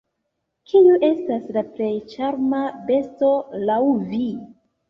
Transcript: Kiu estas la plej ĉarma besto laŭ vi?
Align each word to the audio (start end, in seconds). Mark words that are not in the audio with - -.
Kiu 0.71 0.95
estas 1.07 1.43
la 1.57 1.63
plej 1.75 1.91
ĉarma 2.15 2.63
besto 2.89 3.31
laŭ 3.71 3.81
vi? 4.11 4.27